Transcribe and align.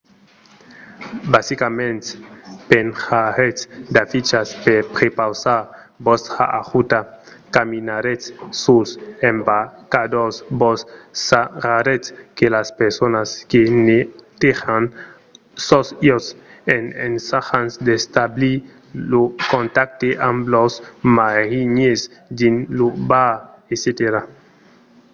basicament 1.33 2.03
penjaretz 2.69 3.61
d'afichas 3.93 4.47
per 4.63 4.79
prepausar 4.95 5.61
vòstra 6.05 6.43
ajuda 6.61 6.99
caminaretz 7.55 8.25
suls 8.63 8.89
embarcadors 9.31 10.35
vos 10.59 10.79
sarraretz 11.27 12.07
de 12.39 12.47
las 12.55 12.67
personas 12.81 13.27
que 13.51 13.61
netejan 13.89 14.83
sos 15.67 15.87
iòts 16.07 16.27
en 16.75 16.83
ensajant 17.09 17.71
d’establir 17.85 18.55
lo 19.11 19.23
contacte 19.53 20.09
amb 20.29 20.39
los 20.55 20.73
marinièrs 21.17 22.01
dins 22.39 22.61
lo 22.77 22.87
bar 23.09 23.33
etc 23.73 23.85